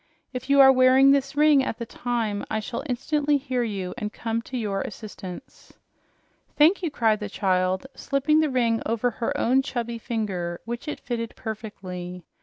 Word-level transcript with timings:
If 0.33 0.49
you 0.49 0.59
are 0.61 0.71
wearing 0.71 1.11
the 1.11 1.31
ring 1.35 1.63
at 1.63 1.77
the 1.77 1.85
time, 1.85 2.43
I 2.49 2.59
shall 2.59 2.81
instantly 2.89 3.37
hear 3.37 3.61
you 3.61 3.93
and 3.99 4.11
come 4.11 4.41
to 4.41 4.57
your 4.57 4.81
assistance." 4.81 5.73
"Thank 6.57 6.81
you!" 6.81 6.89
cried 6.89 7.19
the 7.19 7.29
child, 7.29 7.85
slipping 7.93 8.39
the 8.39 8.49
ring 8.49 8.81
over 8.83 9.11
her 9.11 9.31
own 9.37 9.61
chubby 9.61 9.99
finger, 9.99 10.59
which 10.65 10.87
it 10.87 10.99
fitted 10.99 11.35
perfectly. 11.35 12.23